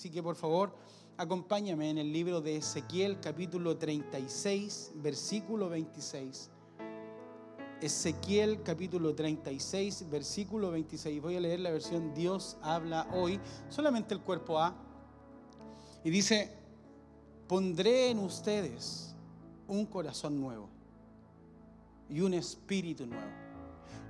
[0.00, 0.72] Así que por favor,
[1.18, 6.48] acompáñame en el libro de Ezequiel capítulo 36, versículo 26.
[7.82, 11.20] Ezequiel capítulo 36, versículo 26.
[11.20, 14.74] Voy a leer la versión Dios habla hoy, solamente el cuerpo A.
[16.02, 16.50] Y dice,
[17.46, 19.14] pondré en ustedes
[19.68, 20.70] un corazón nuevo
[22.08, 23.30] y un espíritu nuevo.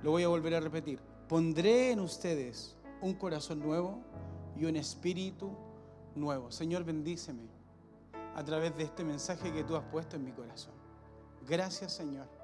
[0.03, 1.01] Lo voy a volver a repetir.
[1.27, 3.99] Pondré en ustedes un corazón nuevo
[4.55, 5.70] y un espíritu nuevo.
[6.49, 7.47] Señor, bendíceme
[8.35, 10.73] a través de este mensaje que tú has puesto en mi corazón.
[11.47, 12.41] Gracias, Señor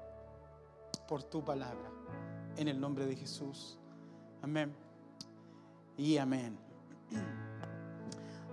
[1.08, 1.90] por tu palabra.
[2.56, 3.78] En el nombre de Jesús.
[4.42, 4.72] Amén.
[5.96, 6.56] Y amén.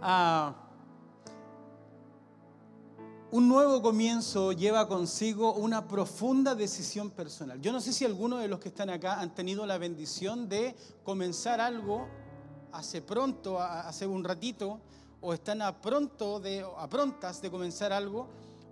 [0.07, 0.53] Ah,
[3.31, 7.59] un nuevo comienzo lleva consigo una profunda decisión personal.
[7.59, 10.75] Yo no sé si algunos de los que están acá han tenido la bendición de
[11.03, 12.07] comenzar algo
[12.71, 14.79] hace pronto, hace un ratito,
[15.25, 18.27] o están a pronto de, a prontas de comenzar algo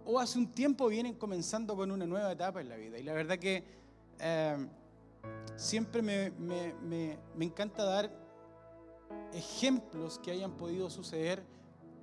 [0.05, 2.99] o hace un tiempo vienen comenzando con una nueva etapa en la vida.
[2.99, 3.63] Y la verdad que
[4.20, 4.68] eh,
[5.55, 8.12] siempre me, me, encanta dar
[9.34, 11.43] ejemplos que hayan podido suceder,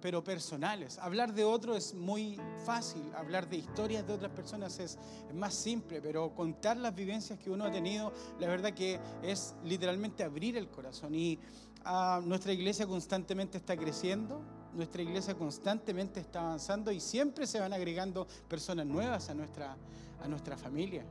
[0.00, 0.98] pero personales.
[0.98, 4.98] Hablar de otro es muy fácil, hablar de historias de otras personas es,
[5.34, 10.24] más simple, pero contar las vivencias que uno ha tenido, la verdad que es literalmente
[10.24, 11.14] abrir el corazón.
[11.14, 11.38] Y
[11.84, 14.42] ah, nuestra iglesia constantemente está creciendo,
[14.74, 19.76] nuestra iglesia constantemente está avanzando y siempre se van agregando personas nuevas a nuestra,
[20.22, 21.04] a nuestra familia.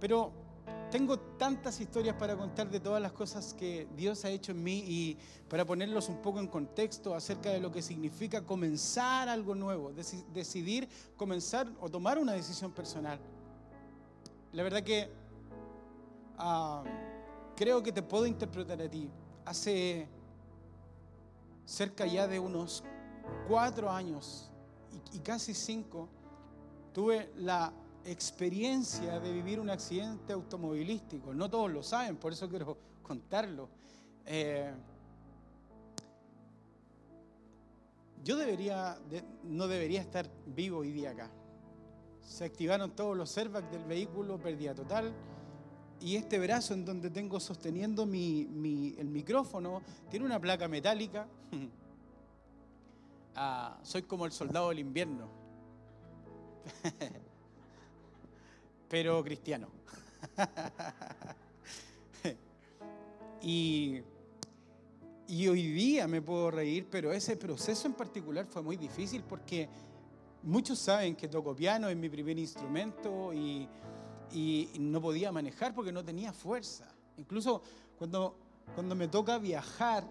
[0.00, 0.32] Pero
[0.90, 4.84] tengo tantas historias para contar de todas las cosas que Dios ha hecho en mí
[4.86, 5.16] y
[5.48, 9.92] para ponerlos un poco en contexto acerca de lo que significa comenzar algo nuevo,
[10.34, 13.18] decidir comenzar o tomar una decisión personal.
[14.52, 15.08] La verdad que
[16.36, 16.84] ah,
[17.56, 19.08] creo que te puedo interpretar a ti.
[19.44, 20.06] Hace
[21.64, 22.84] cerca ya de unos
[23.48, 24.50] cuatro años
[25.12, 26.08] y, casi cinco,
[26.92, 27.72] tuve la
[28.04, 31.34] experiencia de vivir un accidente automovilístico.
[31.34, 33.68] No todos lo saben, por eso quiero contarlo.
[34.26, 34.72] Eh,
[38.24, 38.98] yo debería,
[39.44, 41.30] no debería estar vivo hoy día acá.
[42.20, 45.12] Se activaron todos los airbags del vehículo, pérdida total.
[46.00, 51.26] Y este brazo en donde tengo sosteniendo mi, el micrófono tiene una placa metálica.
[53.34, 55.26] Ah, soy como el soldado del invierno.
[58.92, 59.66] Pero cristiano.
[63.42, 64.00] y,
[65.26, 69.68] y hoy día me puedo reír, pero ese proceso en particular fue muy difícil porque
[70.44, 73.68] muchos saben que toco piano, es mi primer instrumento y
[74.34, 76.86] y no podía manejar porque no tenía fuerza.
[77.16, 77.62] Incluso
[77.98, 78.36] cuando,
[78.74, 80.04] cuando me toca viajar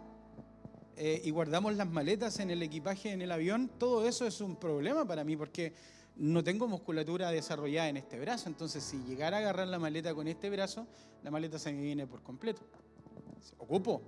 [0.96, 4.56] eh, y guardamos las maletas en el equipaje en el avión, todo eso es un
[4.56, 5.74] problema para mí porque
[6.22, 8.50] no tengo musculatura desarrollada en este brazo.
[8.50, 10.88] Entonces, si llegara a agarrar la maleta con este brazo,
[11.24, 12.62] la maleta se me viene por completo.
[13.58, 14.02] Ocupo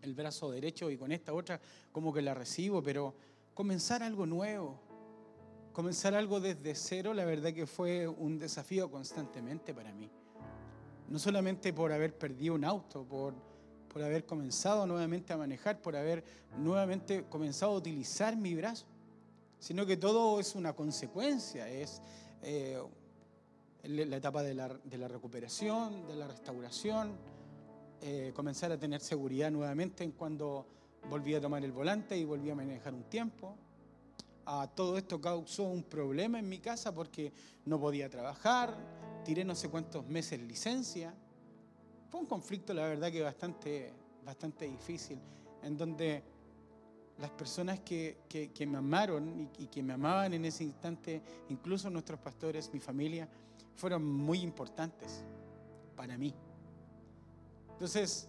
[0.00, 1.60] el brazo derecho y con esta otra
[1.90, 3.14] como que la recibo, pero
[3.54, 4.80] comenzar algo nuevo,
[5.72, 10.10] Comenzar algo desde cero, la verdad que fue un desafío constantemente para mí.
[11.08, 13.32] No solamente por haber perdido un auto, por,
[13.88, 16.22] por haber comenzado nuevamente a manejar, por haber
[16.58, 18.84] nuevamente comenzado a utilizar mi brazo,
[19.62, 22.02] sino que todo es una consecuencia, es
[22.42, 22.82] eh,
[23.84, 24.66] la etapa de la,
[25.06, 27.12] recuperación, de la restauración,
[28.00, 30.66] eh, comenzar a tener seguridad nuevamente en cuando
[31.08, 33.56] volví a tomar el volante y volví a manejar un tiempo,
[34.74, 37.32] todo esto causó un problema en mi casa porque
[37.64, 38.76] no podía trabajar,
[39.24, 41.14] tiré no sé cuántos meses licencia.
[42.10, 43.92] Fue un conflicto, la verdad, que bastante,
[44.24, 45.20] bastante difícil,
[45.62, 46.31] en donde
[47.22, 48.16] las personas que,
[48.66, 53.28] me amaron y, y, que me amaban en ese instante, incluso nuestros pastores, mi familia,
[53.76, 55.22] fueron muy importantes
[55.94, 56.34] para mí.
[57.70, 58.28] Entonces,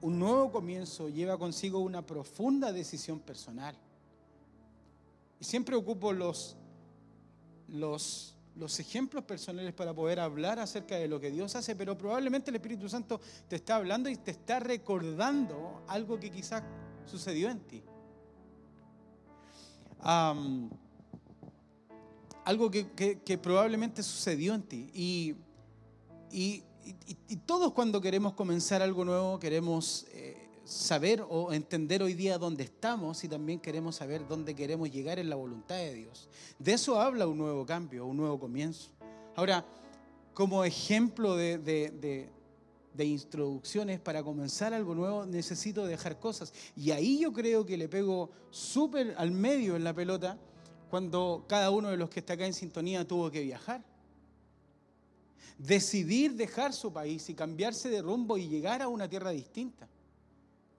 [0.00, 3.76] un nuevo comienzo lleva consigo una profunda decisión personal.
[5.38, 6.56] Y siempre ocupo los,
[7.68, 12.50] los, los ejemplos personales para poder hablar acerca de lo que Dios hace, pero probablemente
[12.50, 16.62] el Espíritu Santo te está hablando y te está recordando algo que quizás
[17.06, 17.82] sucedió en ti.
[22.44, 24.90] algo que, probablemente sucedió en ti.
[24.92, 25.36] Y,
[26.30, 26.64] y,
[27.46, 33.22] todos cuando queremos comenzar algo nuevo, queremos eh, saber o entender hoy día dónde estamos
[33.24, 36.28] y también queremos saber dónde queremos llegar en la voluntad de Dios.
[36.58, 38.90] De eso habla un nuevo cambio, un nuevo comienzo.
[39.36, 39.64] Ahora,
[40.34, 42.30] como ejemplo de, de
[42.98, 46.52] introducciones para comenzar algo nuevo, necesito dejar cosas.
[46.76, 50.38] Y ahí yo creo que le pego súper al medio en la pelota
[50.90, 53.82] cuando cada uno de los que está acá en sintonía tuvo que viajar.
[55.56, 59.88] Decidir dejar su país y cambiarse de rumbo y llegar a una tierra distinta.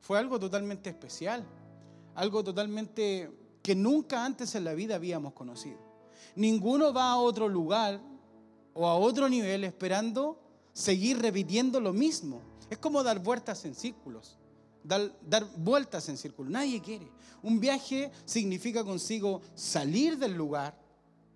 [0.01, 1.43] Fue algo totalmente especial,
[2.13, 3.31] algo totalmente
[3.63, 5.77] que nunca antes en la vida habíamos conocido.
[6.35, 7.99] Ninguno va a otro lugar
[8.73, 10.39] o a otro nivel esperando
[10.73, 12.41] seguir repitiendo lo mismo.
[12.69, 14.37] Es como dar vueltas en círculos.
[14.83, 16.51] Dar, dar, vueltas en círculos.
[16.51, 17.09] Nadie quiere.
[17.41, 20.77] Un viaje significa consigo salir del lugar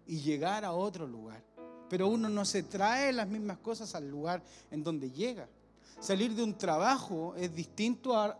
[0.05, 1.43] y llegar a otro lugar.
[1.89, 5.47] Pero uno no se trae las mismas cosas al lugar en donde llega.
[5.99, 8.37] Salir de un trabajo es distinto a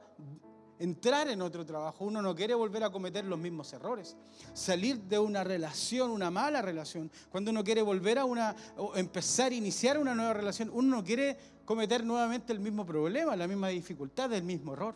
[0.79, 2.05] entrar en otro trabajo.
[2.05, 4.15] Uno no quiere volver a cometer los mismos errores.
[4.53, 8.55] Salir de una relación, una mala relación, cuando uno quiere volver a una,
[8.95, 13.69] empezar, iniciar una nueva relación, uno no quiere cometer nuevamente el mismo problema, la misma
[13.69, 14.95] dificultad, el mismo error.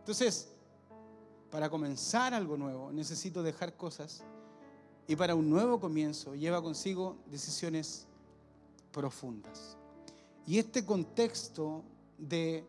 [0.00, 0.48] Entonces,
[1.50, 4.22] para comenzar algo nuevo, necesito dejar cosas
[5.06, 8.06] y para un nuevo comienzo lleva consigo decisiones
[8.92, 9.76] profundas.
[10.46, 11.82] Y este contexto
[12.18, 12.64] de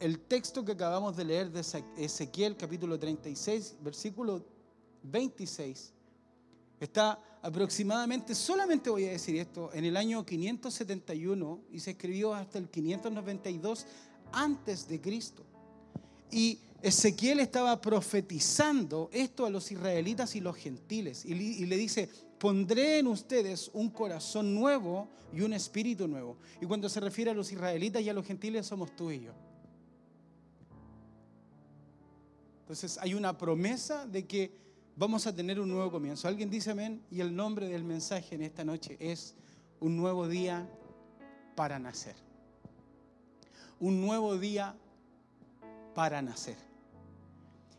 [0.00, 1.64] el texto que acabamos de leer de
[1.96, 4.44] Ezequiel capítulo 36, versículo
[5.02, 5.92] 26,
[6.80, 12.58] está aproximadamente, solamente voy a decir esto, en el año 571 y se escribió hasta
[12.58, 13.86] el 592
[14.32, 15.44] antes de Cristo.
[16.30, 22.08] Y Ezequiel estaba profetizando esto a los israelitas y los gentiles y le dice,
[22.38, 26.36] pondré en ustedes un corazón nuevo y un espíritu nuevo.
[26.60, 29.32] Y cuando se refiere a los israelitas y a los gentiles somos tú y yo.
[32.64, 34.50] Entonces hay una promesa de que
[34.96, 36.26] vamos a tener un nuevo comienzo.
[36.26, 39.34] Alguien dice amén y el nombre del mensaje en esta noche es
[39.80, 40.66] un nuevo día
[41.54, 42.16] para nacer.
[43.78, 44.74] Un nuevo día
[45.94, 46.56] para nacer.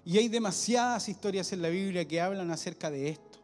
[0.04, 3.40] Y hay demasiadas historias en la Biblia que hablan acerca de esto.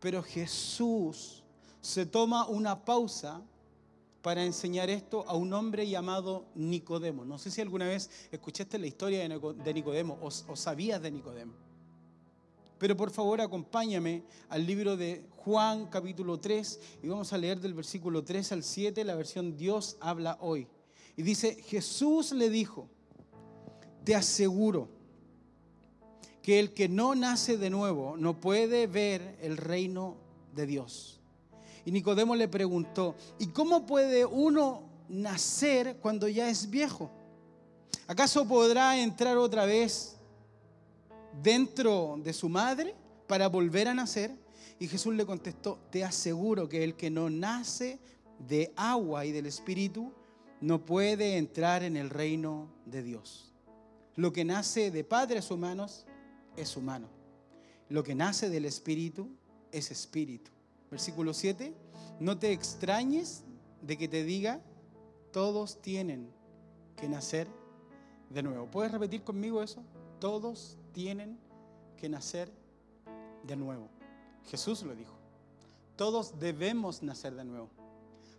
[0.00, 1.44] Pero Jesús
[1.80, 3.42] se toma una pausa
[4.24, 7.26] para enseñar esto a un hombre llamado Nicodemo.
[7.26, 11.52] No sé si alguna vez escuchaste la historia de Nicodemo o, sabías de Nicodemo.
[12.78, 17.74] Pero por favor acompáñame al libro de Juan capítulo 3 y vamos a leer del
[17.74, 20.68] versículo 3 al 7 la versión Dios habla hoy.
[21.18, 22.88] Y dice, Jesús le dijo,
[24.04, 24.88] te aseguro
[26.40, 30.16] que el que no nace de nuevo no puede ver el reino
[30.54, 31.20] de Dios.
[31.84, 37.10] Y Nicodemo le preguntó, ¿y cómo puede uno nacer cuando ya es viejo?
[38.06, 40.16] ¿Acaso podrá entrar otra vez
[41.42, 42.94] dentro de su madre
[43.26, 44.30] para volver a nacer?
[44.78, 47.98] Y Jesús le contestó, te aseguro que el que no nace
[48.38, 50.12] de agua y del Espíritu
[50.60, 53.52] no puede entrar en el reino de Dios.
[54.16, 56.06] Lo que nace de padres humanos
[56.56, 57.08] es humano.
[57.88, 59.28] Lo que nace del Espíritu
[59.72, 60.53] es Espíritu.
[60.94, 61.74] Versículo 7,
[62.20, 63.42] no te extrañes
[63.82, 64.60] de que te diga,
[65.32, 66.30] todos tienen
[66.94, 67.48] que nacer
[68.30, 68.70] de nuevo.
[68.70, 69.82] ¿Puedes repetir conmigo eso?
[70.20, 71.36] Todos tienen
[71.96, 72.48] que nacer
[73.42, 73.88] de nuevo.
[74.44, 75.16] Jesús lo dijo.
[75.96, 77.70] Todos debemos nacer de nuevo.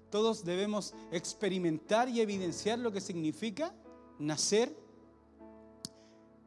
[0.09, 3.75] Todos debemos experimentar y evidenciar lo que significa
[4.17, 4.73] nacer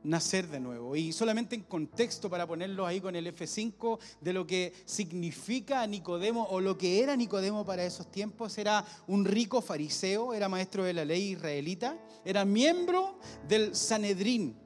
[0.09, 0.97] nacer de nuevo.
[0.97, 6.45] Y solamente en contexto para ponerlo ahí con el F5 de lo que significa Nicodemo
[6.51, 10.95] o lo que era Nicodemo para esos tiempos, era un rico fariseo, era maestro de
[10.95, 14.57] la ley israelita, era miembro del Sanedrín.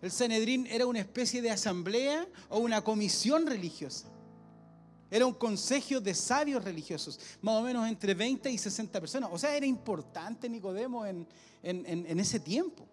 [0.00, 4.08] El Sanedrín era una especie de asamblea o una comisión religiosa.
[5.10, 9.30] Era un consejo de sabios religiosos, más o menos entre 20 y 60 personas.
[9.32, 11.26] O sea, era importante Nicodemo en,
[11.62, 12.88] en ese tiempo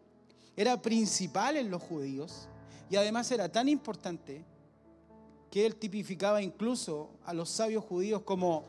[0.56, 2.48] era principal en los judíos
[2.90, 4.44] y además era tan importante
[5.50, 8.64] que él tipificaba incluso a los sabios judíos como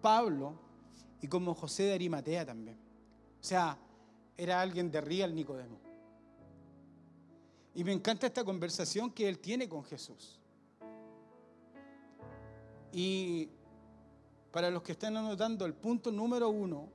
[0.00, 0.54] Pablo
[1.20, 2.76] y como José de Arimatea también.
[3.40, 3.78] O sea,
[4.36, 5.78] era alguien de real Nicodemo.
[7.74, 10.38] Y me encanta esta conversación que él tiene con Jesús.
[12.92, 13.48] Y
[14.52, 16.88] para los que están anotando, el punto número uno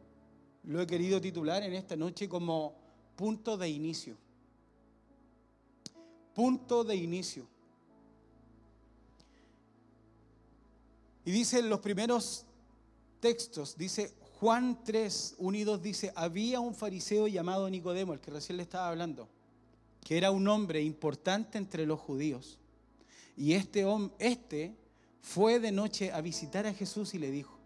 [0.64, 2.76] lo he querido titular en esta noche como
[3.20, 4.16] punto de inicio.
[6.34, 7.46] Punto de inicio.
[11.26, 12.46] Y dice los primeros
[13.20, 18.64] textos, dice Juan 3, unidos, dice, había un fariseo llamado Nicodemo, el que recién le
[18.64, 19.28] estaba hablando,
[20.06, 22.58] que era un hombre importante entre los judíos.
[23.36, 23.86] Y este,
[24.18, 24.78] este
[25.22, 27.60] fue de noche a visitar a Jesús y le dijo,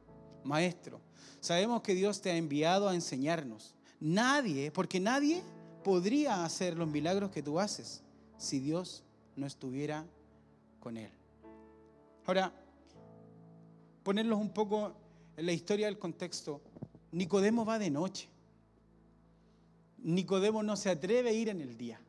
[0.43, 0.99] Maestro,
[1.41, 5.41] sabemos que Dios te ha enviado a enseñarnos Nadie, porque nadie
[5.81, 8.03] podría hacer los milagros que tú haces
[8.37, 9.01] si Dios
[9.37, 10.05] no estuviera
[10.81, 11.09] con él.
[12.25, 12.51] Ahora,
[14.03, 14.91] ponerlos un poco
[15.37, 16.59] en la historia del contexto.
[17.13, 18.27] Nicodemo va de noche.
[19.99, 22.01] Nicodemo no se atreve a ir en el día.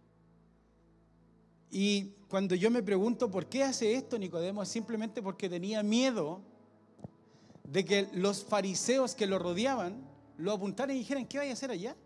[1.70, 6.40] Y cuando yo me pregunto por qué hace esto Nicodemo, es simplemente porque tenía miedo
[7.62, 11.70] de que los fariseos que lo rodeaban lo apuntaran y dijeran, ¿qué vaya a hacer
[11.70, 11.96] allá?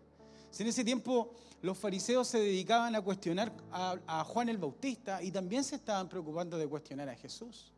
[0.51, 1.31] Si en ese tiempo
[1.61, 6.57] los fariseos se dedicaban a cuestionar a, Juan el Bautista y también se estaban preocupando
[6.57, 7.71] de cuestionar a Jesús.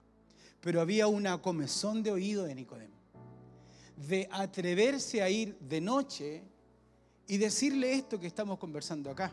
[0.59, 2.95] Pero había una comezón de oído de Nicodemo,
[4.07, 6.43] de atreverse a ir de noche
[7.27, 9.31] y decirle esto que estamos conversando acá.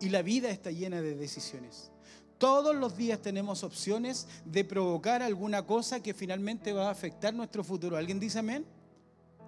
[0.00, 1.90] Y la vida está llena de decisiones.
[2.38, 7.64] Todos los días tenemos opciones de provocar alguna cosa que finalmente va a afectar nuestro
[7.64, 7.96] futuro.
[7.96, 8.64] ¿Alguien dice amén?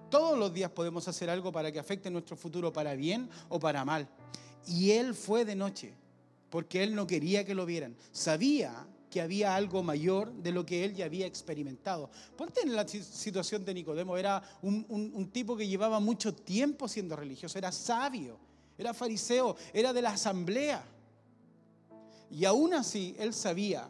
[0.09, 3.85] Todos los días podemos hacer algo para que afecte nuestro futuro para bien o para
[3.85, 4.09] mal.
[4.67, 5.93] Y él fue de noche,
[6.49, 7.95] porque él no quería que lo vieran.
[8.11, 12.09] Sabía que había algo mayor de lo que él ya había experimentado.
[12.35, 17.15] Ponte en la situación de Nicodemo, era un, un tipo que llevaba mucho tiempo siendo
[17.15, 18.37] religioso, era sabio,
[18.77, 20.83] era fariseo, era de la asamblea.
[22.31, 23.89] Y aún así él sabía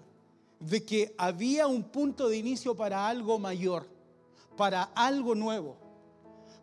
[0.60, 3.88] de que había un punto de inicio para algo mayor,
[4.58, 5.82] para algo nuevo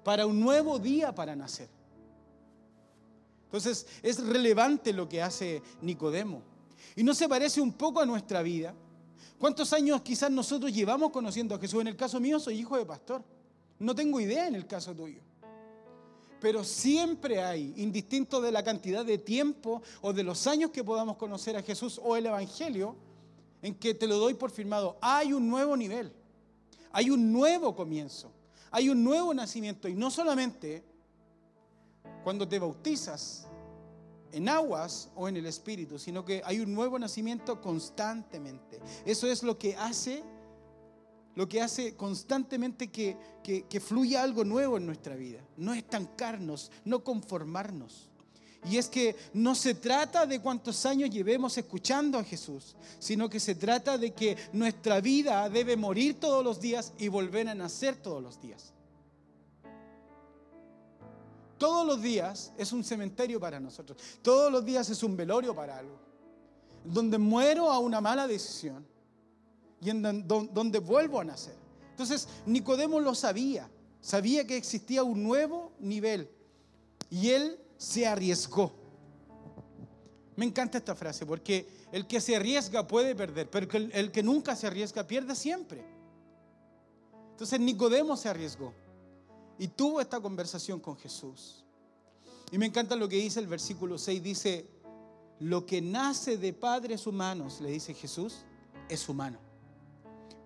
[0.09, 1.69] para un nuevo día para nacer.
[3.45, 6.41] Entonces es relevante lo que hace Nicodemo.
[6.97, 8.75] Y no se parece un poco a nuestra vida.
[9.39, 11.83] ¿Cuántos años quizás nosotros llevamos conociendo a Jesús?
[11.83, 13.23] En el caso mío soy hijo de pastor.
[13.79, 15.21] No tengo idea en el caso tuyo.
[16.41, 21.17] Pero siempre hay, indistinto de la cantidad de tiempo o de los años que podamos
[21.17, 22.97] conocer a Jesús o el Evangelio,
[23.61, 26.13] en que te lo doy por firmado, hay un nuevo nivel,
[26.93, 28.33] hay un nuevo comienzo.
[28.71, 30.85] Hay un nuevo nacimiento y no solamente
[32.23, 33.47] cuando te bautizas
[34.33, 38.79] en aguas o en el Espíritu, sino que hay un nuevo nacimiento constantemente.
[39.07, 40.23] Eso es lo que hace,
[41.39, 45.39] lo que hace constantemente que, que, fluya algo nuevo en nuestra vida.
[45.57, 48.11] No estancarnos, no conformarnos.
[48.69, 53.39] Y es que no se trata de cuántos años llevemos escuchando a Jesús, sino que
[53.39, 57.95] se trata de que nuestra vida debe morir todos los días y volver a nacer
[57.95, 58.75] todos los días.
[61.57, 63.97] Todos los días es un cementerio para nosotros.
[64.23, 66.01] Todos los días es un velorio para algo.
[66.83, 68.98] Donde muero a una mala decisión
[69.81, 71.57] y en donde vuelvo a nacer.
[71.91, 73.69] Entonces Nicodemo lo sabía.
[74.01, 76.31] Sabía que existía un nuevo nivel.
[77.11, 78.73] Y él se arriesgó.
[80.37, 84.55] Me encanta esta frase porque el que se arriesga puede perder, pero el, que nunca
[84.55, 85.85] se arriesga pierde siempre.
[87.33, 88.73] Entonces Nicodemo se arriesgó
[89.59, 91.65] y tuvo esta conversación con Jesús.
[92.53, 94.69] Y me encanta lo que dice el versículo 6, dice,
[95.41, 98.45] lo que nace de padres humanos, le dice Jesús,
[98.89, 99.48] es humano.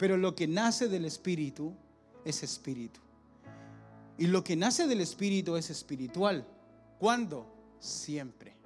[0.03, 1.77] Pero lo que nace del Espíritu
[2.25, 2.99] es espíritu.
[4.19, 6.45] Y lo que nace del Espíritu es espiritual.
[6.99, 7.47] ¿Cuándo?
[7.79, 8.57] Siempre.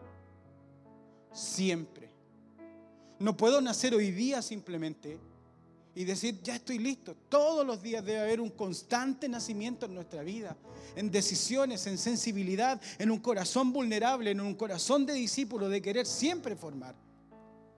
[1.34, 2.10] Siempre.
[3.18, 5.18] No puedo nacer hoy día simplemente
[5.94, 7.14] y decir, ya estoy listo.
[7.28, 10.56] Todos los días debe haber un constante nacimiento en nuestra vida,
[10.94, 16.06] en decisiones, en sensibilidad, en un corazón vulnerable, en un corazón de discípulo, de querer
[16.06, 16.94] siempre formar.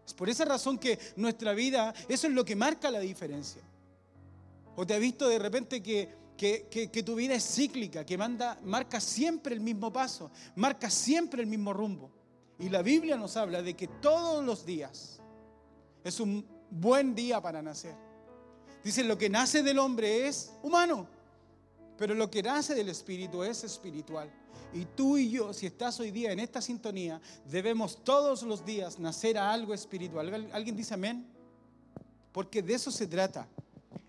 [0.09, 3.63] Es por esa razón que nuestra vida, eso es lo que marca la diferencia.
[4.75, 9.01] O te has visto de repente que que, tu vida es cíclica, que manda, marca
[9.01, 12.11] siempre el mismo paso, marca siempre el mismo rumbo.
[12.61, 15.21] Y la Biblia nos habla de que todos los días
[16.05, 17.95] es un buen día para nacer.
[18.85, 21.09] Dice, lo que nace del hombre es humano,
[21.97, 24.33] pero lo que nace del Espíritu es espiritual.
[24.73, 27.21] Y tú y yo, si estás hoy día en esta sintonía,
[27.51, 30.51] debemos todos los días nacer a algo espiritual.
[30.53, 31.27] ¿Alguien dice amén?
[32.33, 33.49] Porque de eso se trata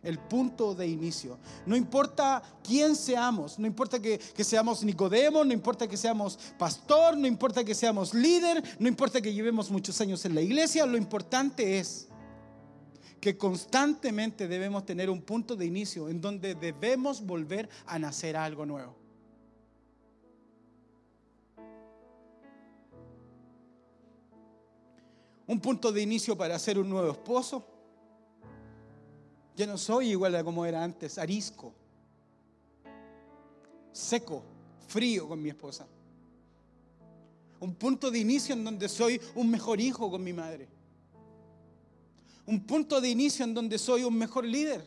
[0.03, 1.37] el punto de inicio.
[1.65, 7.27] No importa quién seamos, no importa que, seamos Nicodemo, no importa que seamos pastor, no
[7.27, 11.79] importa que seamos líder, no importa que llevemos muchos años en la iglesia, lo importante
[11.79, 12.07] es
[13.19, 18.65] que constantemente debemos tener un punto de inicio en donde debemos volver a nacer algo
[18.65, 19.08] nuevo.
[25.49, 27.65] Un punto de inicio para ser un nuevo esposo
[29.55, 31.73] ya no soy igual a como era antes, arisco,
[33.91, 34.43] seco,
[34.87, 35.87] frío con mi esposa.
[37.59, 40.69] Un punto de inicio en donde soy un mejor hijo con mi madre.
[42.45, 44.85] Un punto de inicio en donde soy un mejor líder.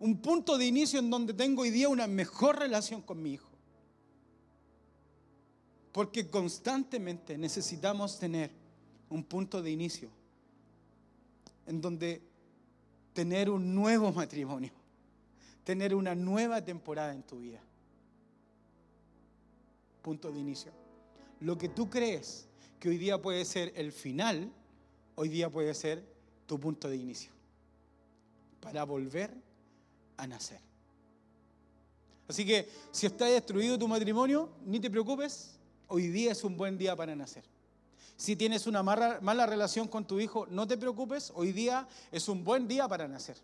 [0.00, 3.49] un punto de inicio en donde tengo hoy día una mejor relación con mi hijo.
[5.92, 8.50] Porque constantemente necesitamos tener
[9.08, 10.08] un punto de inicio
[11.66, 12.22] en donde
[13.12, 14.72] tener un nuevo matrimonio,
[15.64, 17.60] tener una nueva temporada en tu vida.
[20.02, 20.72] Punto de inicio.
[21.40, 22.46] Lo que tú crees
[22.78, 24.50] que hoy día puede ser el final,
[25.14, 26.02] hoy día puede ser
[26.46, 27.30] tu punto de inicio
[28.60, 29.32] para volver
[30.16, 30.60] a nacer.
[32.26, 35.58] Así que si está destruido tu matrimonio, ni te preocupes,
[35.90, 37.44] hoy día es un buen día para nacer.
[38.16, 42.44] Si tienes una mala, relación con tu hijo, no te preocupes, hoy día es un
[42.44, 43.36] buen día para nacer.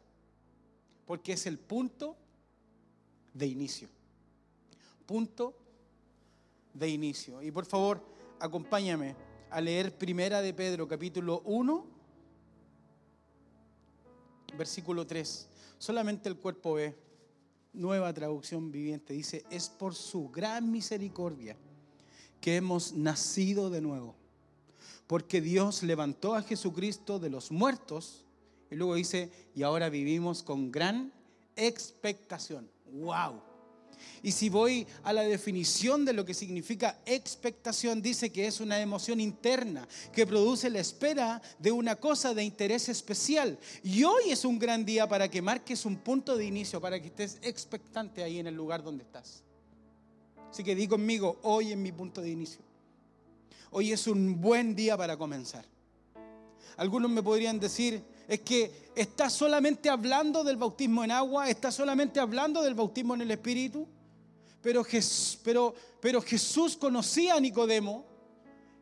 [1.07, 2.17] Porque es el punto
[3.35, 3.89] de inicio.
[5.07, 5.57] Punto
[6.73, 7.43] de inicio.
[7.43, 8.03] Y por favor,
[8.39, 9.17] acompáñame
[9.51, 11.87] a leer Primera de Pedro, capítulo 1,
[14.59, 15.49] versículo 3.
[15.79, 16.95] Solamente el cuerpo ve.
[17.73, 21.59] Nueva traducción viviente dice, es por su gran misericordia
[22.41, 24.15] que hemos nacido de nuevo.
[25.07, 28.25] Porque Dios levantó a Jesucristo de los muertos.
[28.71, 31.13] Y luego dice, y ahora vivimos con gran
[31.57, 32.69] expectación.
[32.93, 33.41] ¡Wow!
[34.23, 38.81] Y si voy a la definición de lo que significa expectación, dice que es una
[38.81, 43.59] emoción interna que produce la espera de una cosa de interés especial.
[43.83, 47.09] Y hoy es un gran día para que marques un punto de inicio, para que
[47.09, 49.43] estés expectante ahí en el lugar donde estás.
[50.57, 52.63] Así que di conmigo, hoy es mi punto de inicio.
[53.73, 55.67] Hoy es un buen día para comenzar.
[56.79, 62.21] Algunos me podrían decir, es que está solamente hablando del bautismo en agua, está solamente
[62.21, 63.87] hablando del bautismo en el Espíritu.
[64.63, 64.83] Pero,
[65.45, 68.07] pero, pero Jesús conocía a Nicodemo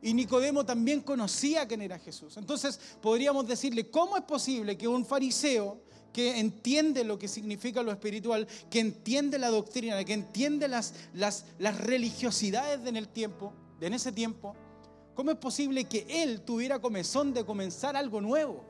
[0.00, 2.37] y Nicodemo también conocía quién era Jesús.
[2.37, 5.81] Entonces podríamos decirle, ¿cómo es posible que un fariseo
[6.14, 11.44] que entiende lo que significa lo espiritual, que entiende la doctrina, que entiende las, las,
[11.78, 14.54] religiosidades en el tiempo, en ese tiempo,
[15.14, 18.65] ¿cómo es posible que él tuviera comezón de comenzar algo nuevo?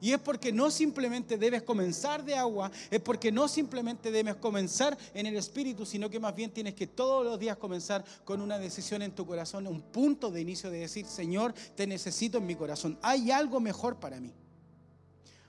[0.00, 4.98] Y es porque no simplemente debes comenzar de agua, es porque no simplemente debes comenzar
[5.14, 8.58] en el Espíritu, sino que más bien tienes que todos los días comenzar con una
[8.58, 12.56] decisión en tu corazón, un punto de inicio de decir, Señor, te necesito en mi
[12.56, 12.98] corazón.
[13.02, 14.32] Hay algo mejor para mí.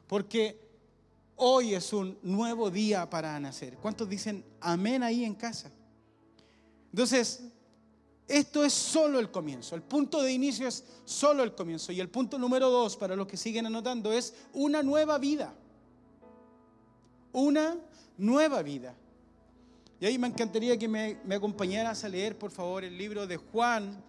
[0.06, 0.73] Porque
[1.36, 3.78] hoy es un nuevo día para nacer.
[3.78, 5.72] ¿Cuántos dicen amén ahí en casa?
[6.92, 7.44] Entonces,
[8.28, 9.76] esto es solo el comienzo.
[9.76, 11.92] El punto de inicio es solo el comienzo.
[11.92, 15.54] Y el punto número dos, para los que siguen anotando, es una nueva vida.
[17.32, 17.78] Una
[18.18, 18.96] nueva vida.
[20.00, 23.38] Y ahí me encantaría que me, me acompañaras a leer, por favor, el libro de
[23.38, 24.04] Juan,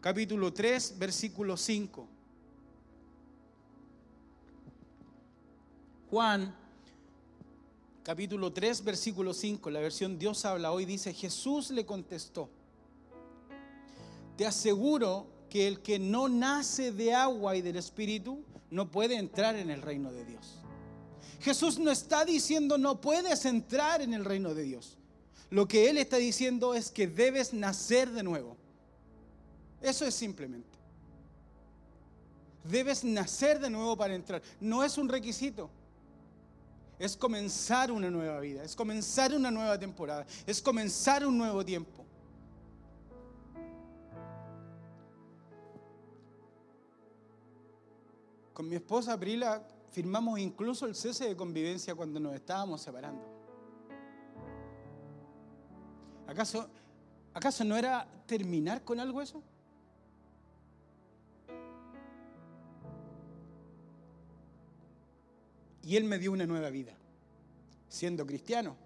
[0.00, 2.06] capítulo 3, versículo 5.
[6.10, 6.54] Juan,
[8.08, 12.48] capítulo 3, versículo 5, la versión Dios habla hoy, dice, Jesús le contestó
[14.38, 19.56] te aseguro que el que no nace de agua y del Espíritu no puede entrar
[19.56, 20.60] en el reino de Dios.
[21.40, 24.96] Jesús no está diciendo no puedes entrar en el reino de Dios.
[25.50, 28.56] Lo que Él está diciendo es que debes nacer de nuevo.
[29.82, 30.78] Eso es simplemente.
[32.62, 34.40] Debes nacer de nuevo para entrar.
[34.60, 35.68] No es un requisito.
[36.98, 38.64] Es comenzar una nueva vida.
[38.64, 40.26] Es comenzar una nueva temporada.
[40.46, 42.04] Es comenzar un nuevo tiempo.
[48.52, 53.22] Con mi esposa Aprila firmamos incluso el cese de convivencia cuando nos estábamos separando.
[56.26, 56.68] ¿Acaso,
[57.32, 59.42] ¿Acaso no era terminar con algo eso?
[65.88, 66.92] Y Él me dio una nueva vida,
[67.88, 68.76] siendo cristiano,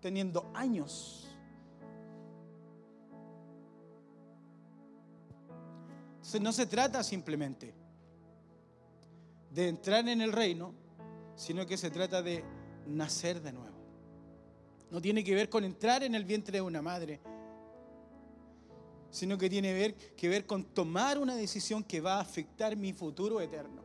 [0.00, 1.28] teniendo años.
[6.18, 7.74] Entonces no se trata simplemente
[9.50, 10.72] de entrar en el reino,
[11.34, 12.44] sino que se trata de
[12.86, 13.76] nacer de nuevo.
[14.92, 17.18] No tiene que ver con entrar en el vientre de una madre,
[19.10, 23.40] sino que tiene que ver con tomar una decisión que va a afectar mi futuro
[23.40, 23.82] eterno.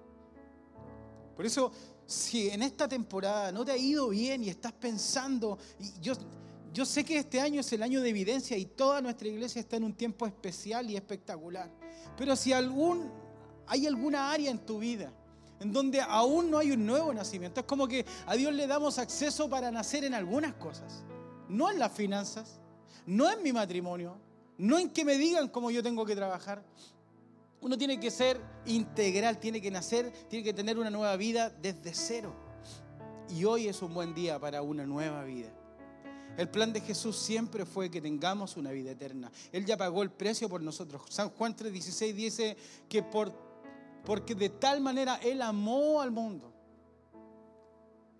[1.36, 1.71] Por eso,
[2.05, 5.57] si en esta temporada no te ha ido bien y estás pensando,
[6.01, 9.77] yo, sé que este año es el año de evidencia y toda nuestra iglesia está
[9.77, 11.71] en un tiempo especial y espectacular,
[12.17, 15.11] pero si hay alguna área en tu vida,
[15.59, 17.61] en donde aún no hay un nuevo nacimiento.
[17.61, 21.03] Es como que a Dios le damos acceso para nacer en algunas cosas,
[21.47, 22.59] no en las finanzas,
[23.05, 24.17] no en mi matrimonio,
[24.57, 26.63] no en que me digan cómo yo tengo que trabajar.
[27.65, 31.95] Uno tiene que ser integral, tiene que nacer, tiene que tener una nueva vida desde
[31.95, 32.32] cero.
[33.28, 35.51] Y hoy es un buen día para una nueva vida.
[36.38, 39.32] El plan de Jesús siempre fue que tengamos una vida eterna.
[39.51, 41.01] Él ya pagó el precio por nosotros.
[41.10, 42.56] San Juan 3:16 dice
[42.88, 43.34] que por,
[44.06, 46.54] porque de tal manera Él amó al mundo.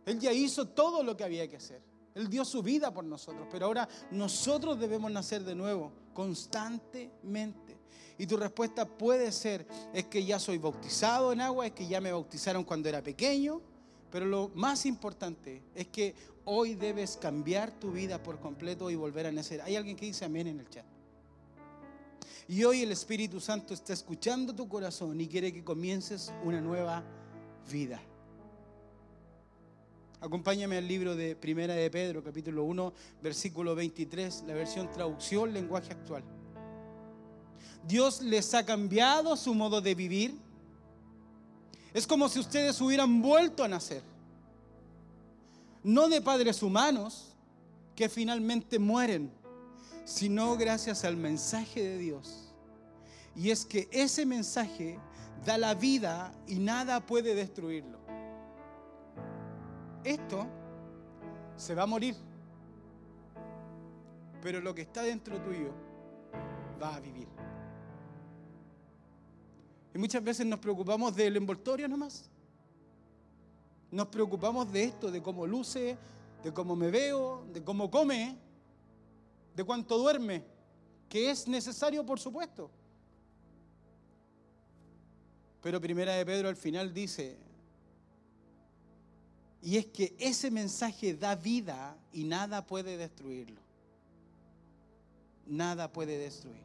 [0.08, 1.84] Él ya hizo todo lo que había que hacer.
[2.16, 7.78] Él dio su vida por nosotros, pero ahora nosotros debemos nacer de nuevo, constantemente.
[8.18, 12.00] Y tu respuesta puede ser, es que ya soy bautizado en agua, es que ya
[12.00, 13.62] me bautizaron cuando era pequeño,
[14.10, 19.26] pero lo más importante es que hoy debes cambiar tu vida por completo y volver
[19.26, 19.62] a nacer.
[19.62, 20.86] Hay alguien que dice amén en el chat.
[22.48, 27.04] Y hoy el Espíritu Santo está escuchando tu corazón y quiere que comiences una nueva
[27.70, 28.00] vida.
[30.26, 35.92] Acompáñame al libro de Primera de Pedro, capítulo 1, versículo 23, la versión traducción, lenguaje
[35.92, 36.24] actual.
[37.88, 40.46] Dios les ha cambiado su modo de vivir
[41.96, 44.02] es como si ustedes hubieran vuelto a nacer.
[45.82, 47.38] No de padres humanos
[47.96, 49.32] que finalmente mueren,
[50.04, 52.54] sino gracias al mensaje de Dios.
[53.34, 55.00] Y es que ese mensaje
[55.46, 58.05] da la vida y nada puede destruirlo.
[60.06, 60.46] Esto
[61.58, 62.16] se va a morir,
[64.44, 65.74] pero lo que está dentro tuyo
[66.80, 67.28] va a vivir.
[69.96, 72.30] Y muchas veces nos preocupamos del envoltorio nomás.
[73.90, 75.98] Nos preocupamos de esto, de cómo luce,
[76.44, 78.38] de cómo me veo, de cómo come,
[79.56, 80.44] de cuánto duerme,
[81.10, 82.70] que es necesario por supuesto.
[85.64, 87.40] Pero Primera de Pedro al final dice,
[89.66, 93.60] y es que ese mensaje da vida y nada puede destruirlo.
[95.48, 96.62] Nada puede destruir.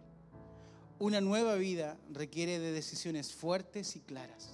[0.98, 4.50] Una nueva vida requiere de decisiones fuertes y claras,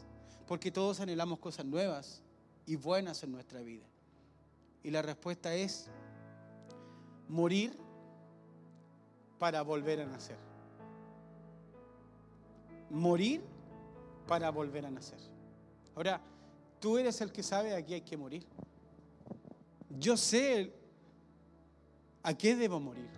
[0.46, 2.22] porque todos anhelamos cosas nuevas
[2.66, 3.84] y buenas en nuestra vida.
[4.84, 5.88] Y la respuesta es
[7.28, 7.76] morir
[9.40, 10.38] para volver a nacer.
[12.90, 13.42] Morir
[14.28, 15.18] para volver a nacer.
[15.96, 16.20] Ahora,
[16.80, 18.46] tú eres el que sabe a qué hay que morir.
[19.98, 20.72] Yo sé
[22.22, 23.08] a qué debo morir.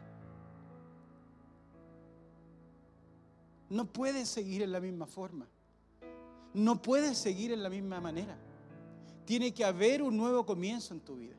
[3.71, 5.47] No puedes seguir en la misma forma.
[6.55, 8.37] No puedes seguir en la misma manera.
[9.25, 11.37] Tiene que haber un nuevo comienzo en tu vida.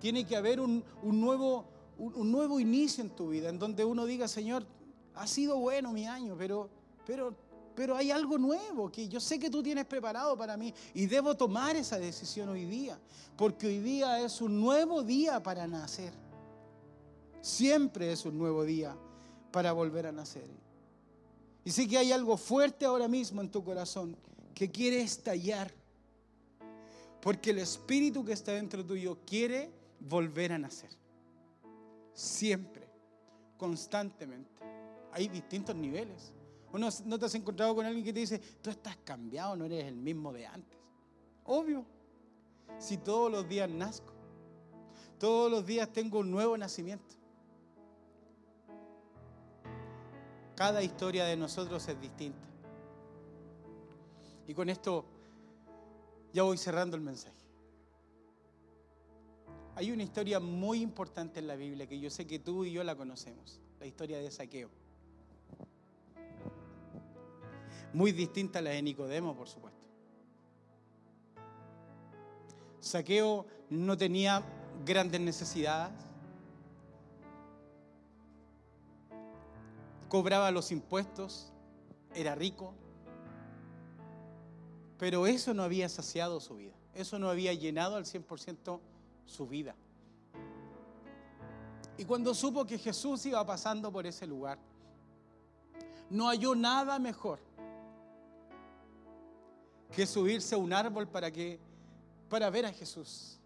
[0.00, 1.64] Tiene que haber un, nuevo,
[1.98, 4.66] un, nuevo inicio en tu vida, en donde uno diga, Señor,
[5.14, 6.68] ha sido bueno mi año, pero,
[7.06, 7.34] pero,
[7.76, 11.36] pero hay algo nuevo que yo sé que tú tienes preparado para mí y debo
[11.36, 12.98] tomar esa decisión hoy día,
[13.36, 16.14] porque hoy día es un nuevo día para nacer.
[17.42, 18.96] Siempre es un nuevo día
[19.52, 20.48] para volver a nacer.
[21.64, 24.16] Y sé que hay algo fuerte ahora mismo en tu corazón
[24.54, 25.70] que quiere estallar.
[27.20, 30.90] Porque el espíritu que está dentro tuyo quiere volver a nacer.
[32.14, 32.88] Siempre,
[33.58, 34.62] constantemente.
[35.12, 36.32] Hay distintos niveles.
[36.72, 39.84] Uno no te has encontrado con alguien que te dice, tú estás cambiado, no eres
[39.84, 40.78] el mismo de antes.
[41.44, 41.84] Obvio.
[42.78, 44.12] Si todos los días nazco,
[45.18, 47.14] todos los días tengo un nuevo nacimiento.
[50.54, 52.46] Cada historia de nosotros es distinta.
[54.46, 55.04] Y con esto
[56.32, 57.34] ya voy cerrando el mensaje.
[59.74, 62.82] Hay una historia muy importante en la Biblia que yo sé que tú y yo
[62.82, 64.70] la conocemos, la historia de Saqueo.
[67.96, 69.80] Muy distinta a la de Nicodemo, por supuesto.
[72.78, 74.42] Saqueo no tenía
[74.84, 75.94] grandes necesidades,
[80.10, 81.50] cobraba los impuestos,
[82.14, 82.74] era rico,
[84.98, 88.78] pero eso no había saciado su vida, eso no había llenado al 100%
[89.24, 89.74] su vida.
[91.96, 94.58] Y cuando supo que Jesús iba pasando por ese lugar,
[96.10, 97.45] no halló nada mejor
[99.94, 101.58] que subirse a un árbol para que
[102.28, 103.38] para ver a Jesús.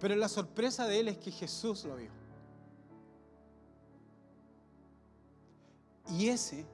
[0.00, 2.10] Pero la sorpresa de él es que Jesús lo vio.
[6.10, 6.66] Y ese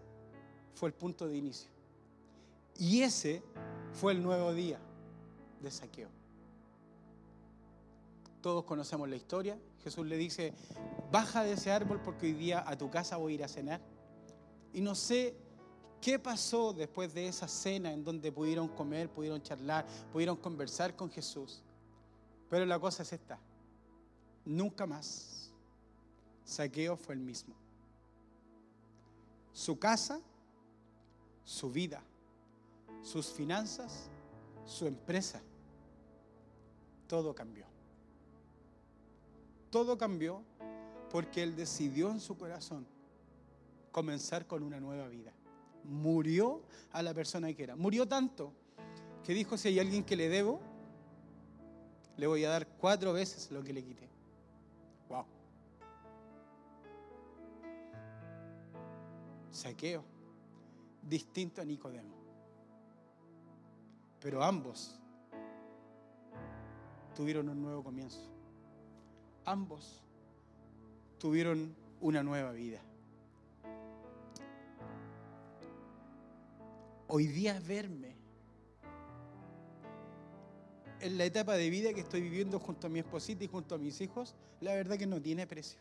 [0.74, 1.70] fue el punto de inicio.
[2.78, 3.42] Y ese
[3.92, 4.78] fue el nuevo día
[5.60, 6.08] de saqueo.
[8.40, 9.58] Todos conocemos la historia.
[9.82, 10.54] Jesús le dice,
[11.12, 13.80] baja de ese árbol porque hoy día a tu casa voy a ir a cenar.
[14.72, 15.36] Y no sé
[16.00, 21.10] qué pasó después de esa cena en donde pudieron comer, pudieron charlar, pudieron conversar con
[21.10, 21.62] Jesús.
[22.48, 23.38] Pero la cosa es esta.
[24.44, 25.52] Nunca más.
[26.44, 27.54] Saqueo fue el mismo
[29.58, 30.20] su casa,
[31.42, 32.00] su vida,
[33.02, 34.08] sus finanzas,
[34.64, 35.42] su empresa,
[37.08, 37.66] todo cambió.
[39.68, 40.44] Todo cambió
[41.10, 42.86] porque él decidió en su corazón
[43.90, 45.32] comenzar con una nueva vida.
[45.88, 47.74] Murió a la persona que era.
[47.74, 48.52] Murió tanto
[49.24, 50.60] que dijo, si hay alguien que le debo,
[52.16, 54.08] le voy a dar cuatro veces lo que le quité.
[55.08, 55.24] Wow.
[59.50, 60.04] Saqueo,
[61.02, 62.14] distinto a Nicodemo.
[64.20, 64.98] Pero ambos
[67.14, 68.20] tuvieron un nuevo comienzo.
[69.44, 70.02] Ambos
[71.18, 72.80] tuvieron una nueva vida.
[77.10, 78.14] Hoy día verme
[81.00, 83.78] en la etapa de vida que estoy viviendo junto a mi esposita y junto a
[83.78, 85.80] mis hijos, la verdad que no tiene precio.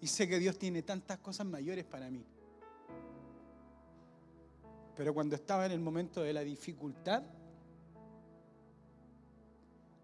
[0.00, 2.24] Y sé que Dios tiene tantas cosas mayores para mí.
[4.96, 7.22] Pero cuando estaba en el momento de la dificultad,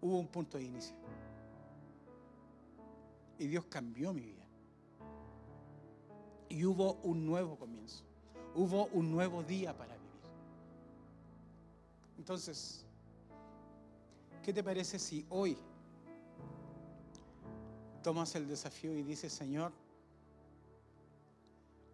[0.01, 0.95] hubo un punto de inicio.
[3.39, 4.45] Y Dios cambió mi vida.
[6.49, 8.08] Y hubo un nuevo comienzo.
[8.55, 10.09] Hubo un nuevo día para vivir.
[12.17, 12.83] Entonces,
[14.43, 15.57] ¿qué te parece si hoy
[18.03, 19.71] tomas el desafío y dices, Señor,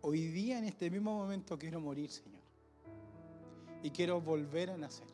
[0.01, 2.41] hoy día en este mismo momento quiero morir, Señor?
[3.83, 5.07] Y quiero volver a nacer.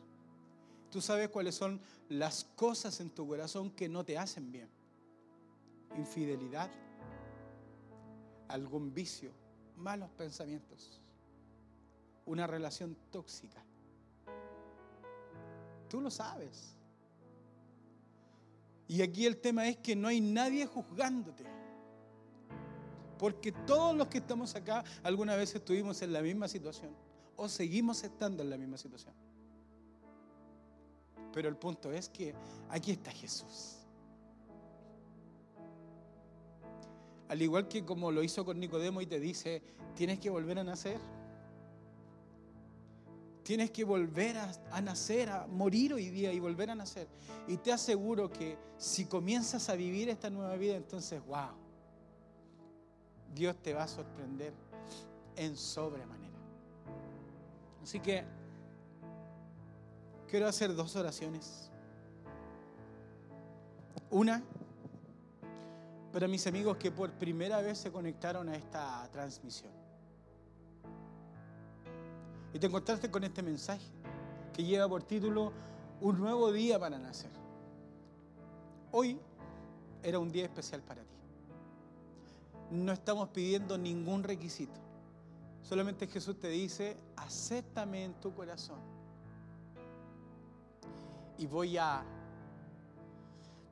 [0.90, 4.68] Tú sabes cuáles son las cosas en tu corazón que no te hacen bien.
[5.96, 6.70] Infidelidad,
[8.48, 9.30] algún vicio,
[9.76, 11.01] malos pensamientos,
[12.26, 13.62] una relación tóxica.
[15.88, 16.74] Tú lo sabes.
[18.88, 21.44] Y aquí el tema es que no hay nadie juzgándote.
[23.18, 26.90] Porque todos los que estamos acá alguna vez estuvimos en la misma situación
[27.36, 29.14] o seguimos estando en la misma situación.
[31.32, 32.34] Pero el punto es que
[32.68, 33.78] aquí está Jesús.
[37.28, 39.62] Al igual que como lo hizo con Nicodemo y te dice,
[39.94, 40.98] tienes que volver a nacer.
[43.42, 47.08] Tienes que volver a, nacer, a morir hoy día y volver a nacer.
[47.48, 51.50] Y te aseguro que si comienzas a vivir esta nueva vida, entonces, wow,
[53.34, 54.52] Dios te va a sorprender
[55.36, 56.38] en sobremanera.
[57.82, 58.24] Así que
[60.28, 61.70] quiero hacer dos oraciones.
[64.10, 64.42] Una
[66.12, 69.81] para mis amigos que por primera vez se conectaron a esta transmisión.
[72.52, 73.86] Y te encontraste con este mensaje
[74.52, 75.52] que lleva por título
[76.00, 77.30] Un nuevo día para nacer.
[78.90, 79.18] Hoy
[80.02, 81.16] era un día especial para ti.
[82.70, 84.80] No estamos pidiendo ningún requisito.
[85.62, 88.78] Solamente Jesús te dice, acéptame en tu corazón
[91.38, 92.04] y voy a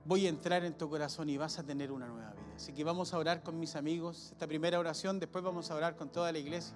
[0.04, 2.54] voy a entrar en tu corazón y vas a tener una nueva vida.
[2.56, 5.96] Así que vamos a orar con mis amigos esta primera oración, después vamos a orar
[5.96, 6.74] con toda la iglesia.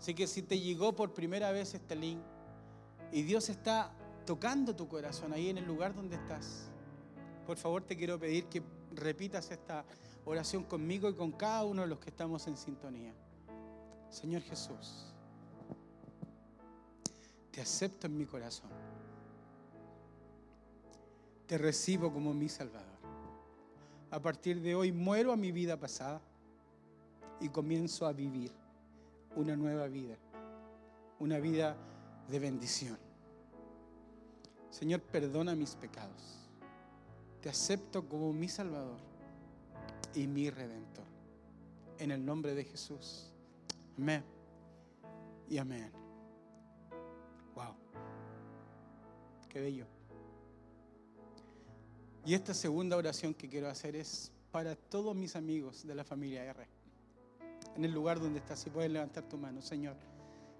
[0.00, 2.18] Así que si te llegó por primera vez este link
[3.12, 3.92] y Dios está
[4.26, 6.68] tocando tu corazón ahí en el lugar donde estás,
[7.46, 9.84] por favor te quiero pedir que repitas esta
[10.24, 13.14] oración conmigo y con cada uno de los que estamos en sintonía.
[14.08, 15.06] Señor Jesús,
[17.52, 18.70] te acepto en mi corazón
[21.50, 22.86] te recibo como mi Salvador.
[24.12, 26.20] A partir de hoy muero a mi vida pasada
[27.40, 28.52] y comienzo a vivir
[29.36, 30.16] una nueva vida,
[31.18, 31.76] una vida
[32.28, 32.98] de bendición.
[34.70, 36.48] Señor, perdona mis pecados.
[37.40, 38.98] Te acepto como mi Salvador
[40.14, 41.04] y mi Redentor.
[41.98, 43.30] En el nombre de Jesús.
[43.98, 44.24] Amén.
[45.48, 45.90] Y amén.
[47.54, 47.74] Wow.
[49.48, 49.86] Qué bello.
[52.24, 56.44] Y esta segunda oración que quiero hacer es para todos mis amigos de la familia
[56.44, 56.79] R.
[57.80, 59.96] En el lugar donde estás, si puedes levantar tu mano, Señor.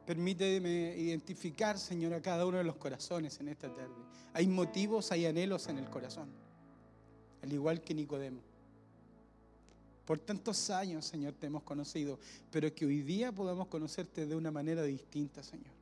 [0.06, 3.92] Permíteme identificar, Señor, a cada uno de los corazones en esta tarde.
[4.32, 6.30] Hay motivos, hay anhelos en el corazón,
[7.42, 8.40] al igual que Nicodemo.
[10.06, 12.18] Por tantos años, Señor, te hemos conocido,
[12.50, 15.74] pero que hoy día podamos conocerte de una manera distinta, Señor.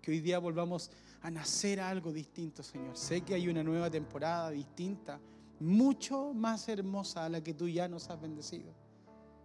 [0.00, 2.96] Que hoy día volvamos a nacer algo distinto, Señor.
[2.96, 5.18] Sé que hay una nueva temporada distinta,
[5.58, 8.83] mucho más hermosa a la que tú ya nos has bendecido.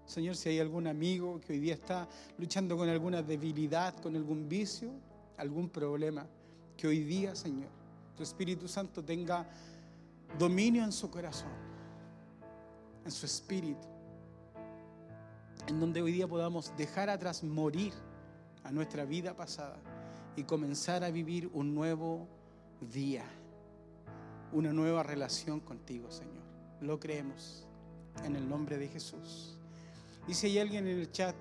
[0.10, 2.08] Señor, si hay algún amigo que hoy día está
[2.40, 4.90] luchando con alguna debilidad, con algún vicio,
[5.38, 6.26] algún problema,
[6.76, 7.70] que hoy día, Señor,
[8.18, 9.48] tu Espíritu Santo tenga
[10.40, 11.52] dominio en su corazón,
[13.06, 13.88] en su espíritu,
[15.68, 17.94] en donde hoy día podamos dejar atrás morir
[18.64, 19.78] a nuestra vida pasada
[20.36, 22.28] y comenzar a vivir un nuevo
[22.92, 23.26] día,
[24.54, 26.44] una nueva relación contigo, Señor.
[26.82, 27.68] Lo creemos
[28.24, 29.59] en el nombre de Jesús.
[30.30, 31.36] Y si hay alguien en el chat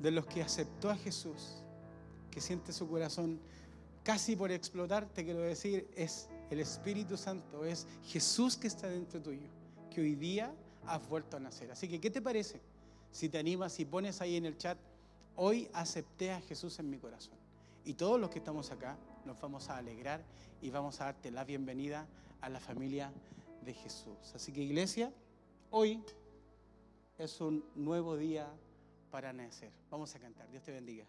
[0.00, 1.64] de los que aceptó a Jesús,
[2.30, 3.40] que siente su corazón
[4.04, 9.20] casi por explotar, te quiero decir, es el Espíritu Santo, es Jesús que está dentro
[9.20, 9.48] tuyo,
[9.90, 10.54] que hoy día
[10.86, 11.72] has vuelto a nacer.
[11.72, 12.60] Así que, ¿qué te parece?
[13.10, 14.78] Si te animas y pones ahí en el chat,
[15.34, 17.34] hoy acepté a Jesús en mi corazón.
[17.84, 20.22] Y todos los que estamos acá nos vamos a alegrar
[20.60, 22.06] y vamos a darte la bienvenida
[22.40, 23.12] a la familia
[23.64, 24.32] de Jesús.
[24.32, 25.12] Así que iglesia,
[25.72, 26.00] hoy
[27.22, 28.48] es un nuevo día
[29.10, 29.70] para nacer.
[29.90, 30.50] Vamos a cantar.
[30.50, 31.04] Dios te bendiga.